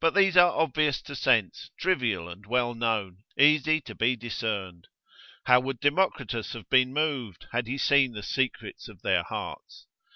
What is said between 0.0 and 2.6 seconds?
But these are obvious to sense, trivial and